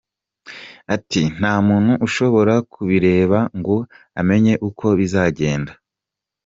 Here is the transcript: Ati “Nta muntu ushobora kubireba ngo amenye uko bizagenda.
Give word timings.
Ati 0.95 1.21
“Nta 1.37 1.53
muntu 1.67 1.91
ushobora 2.07 2.53
kubireba 2.73 3.39
ngo 3.59 3.77
amenye 4.19 4.53
uko 4.67 4.85
bizagenda. 4.99 5.71